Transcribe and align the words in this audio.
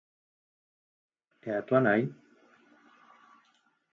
E 1.47 1.49
a 1.59 1.61
túa 1.67 1.81
nai? 1.85 2.01